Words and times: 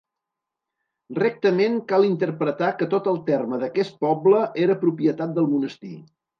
Rectament 1.19 1.75
cal 1.91 2.07
interpretar 2.07 2.71
que 2.81 2.89
tot 2.95 3.11
el 3.13 3.21
terme 3.29 3.61
d'aquest 3.67 4.03
poble 4.09 4.43
era 4.67 4.81
propietat 4.89 5.41
del 5.41 5.55
monestir. 5.57 5.97